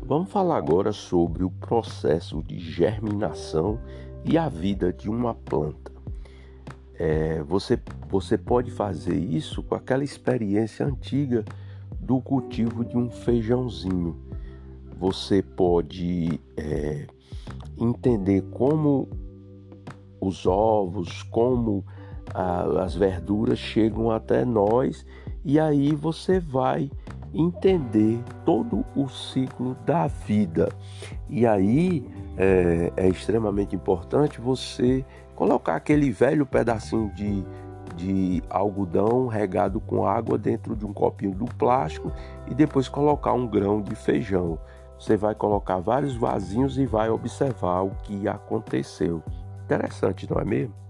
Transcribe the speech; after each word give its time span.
Vamos 0.00 0.30
falar 0.30 0.56
agora 0.56 0.92
sobre 0.92 1.44
o 1.44 1.50
processo 1.50 2.42
de 2.42 2.58
germinação 2.58 3.80
e 4.24 4.38
a 4.38 4.48
vida 4.48 4.92
de 4.92 5.10
uma 5.10 5.34
planta. 5.34 5.92
É, 6.94 7.42
você, 7.42 7.78
você 8.08 8.38
pode 8.38 8.70
fazer 8.70 9.16
isso 9.16 9.62
com 9.62 9.74
aquela 9.74 10.02
experiência 10.02 10.86
antiga 10.86 11.44
do 12.00 12.20
cultivo 12.20 12.84
de 12.84 12.96
um 12.96 13.10
feijãozinho. 13.10 14.16
Você 14.98 15.42
pode 15.42 16.40
é, 16.56 17.06
entender 17.76 18.42
como 18.50 19.08
os 20.20 20.46
ovos, 20.46 21.22
como 21.24 21.84
a, 22.32 22.82
as 22.82 22.94
verduras 22.94 23.58
chegam 23.58 24.10
até 24.10 24.44
nós 24.44 25.04
e 25.48 25.58
aí 25.58 25.94
você 25.94 26.38
vai 26.38 26.90
entender 27.32 28.22
todo 28.44 28.84
o 28.94 29.08
ciclo 29.08 29.74
da 29.86 30.06
vida. 30.06 30.68
E 31.26 31.46
aí 31.46 32.06
é, 32.36 32.92
é 32.94 33.08
extremamente 33.08 33.74
importante 33.74 34.42
você 34.42 35.02
colocar 35.34 35.76
aquele 35.76 36.10
velho 36.10 36.44
pedacinho 36.44 37.10
de, 37.14 37.42
de 37.96 38.42
algodão 38.50 39.26
regado 39.26 39.80
com 39.80 40.06
água 40.06 40.36
dentro 40.36 40.76
de 40.76 40.84
um 40.84 40.92
copinho 40.92 41.34
do 41.34 41.46
plástico 41.46 42.12
e 42.46 42.54
depois 42.54 42.86
colocar 42.86 43.32
um 43.32 43.46
grão 43.46 43.80
de 43.80 43.94
feijão. 43.94 44.58
Você 44.98 45.16
vai 45.16 45.34
colocar 45.34 45.78
vários 45.78 46.14
vasinhos 46.14 46.76
e 46.76 46.84
vai 46.84 47.08
observar 47.08 47.80
o 47.86 47.92
que 48.02 48.28
aconteceu. 48.28 49.22
Interessante, 49.64 50.30
não 50.30 50.38
é 50.38 50.44
mesmo? 50.44 50.87